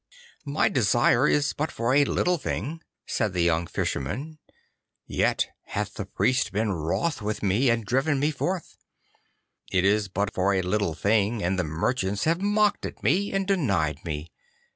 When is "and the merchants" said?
11.43-12.23